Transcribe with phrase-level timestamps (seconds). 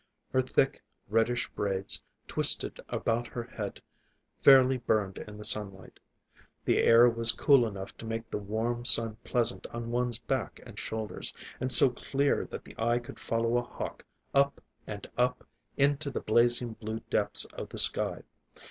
[0.33, 3.83] Her thick, reddish braids, twisted about her head,
[4.41, 5.99] fairly burned in the sunlight.
[6.65, 10.79] The air was cool enough to make the warm sun pleasant on one's back and
[10.79, 14.03] shoulders, and so clear that the eye could follow a hawk
[14.33, 15.45] up and up,
[15.77, 18.23] into the blazing blue depths of the sky.